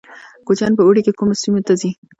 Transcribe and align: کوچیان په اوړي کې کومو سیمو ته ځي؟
کوچیان 0.45 0.73
په 0.75 0.83
اوړي 0.85 1.01
کې 1.05 1.17
کومو 1.17 1.33
سیمو 1.41 1.61
ته 1.67 1.73
ځي؟ 1.81 1.89